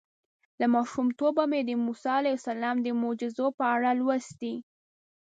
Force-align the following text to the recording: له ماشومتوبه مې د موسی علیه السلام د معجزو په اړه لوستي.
له 0.59 0.65
ماشومتوبه 0.75 1.43
مې 1.51 1.59
د 1.63 1.69
موسی 1.85 2.09
علیه 2.19 2.35
السلام 2.39 2.75
د 2.81 2.87
معجزو 3.01 3.47
په 3.57 3.63
اړه 3.75 3.89
لوستي. 3.99 4.53